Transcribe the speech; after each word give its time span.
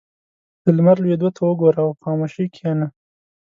•د 0.63 0.65
لمر 0.77 0.97
لوېدو 1.03 1.29
ته 1.35 1.41
وګوره 1.47 1.81
او 1.85 1.91
په 1.97 2.01
خاموشۍ 2.05 2.45
کښېنه. 2.53 2.87